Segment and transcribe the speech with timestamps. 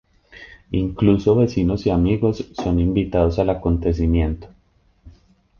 [0.71, 4.47] Incluso vecinos y amigos son invitados al acontecimiento.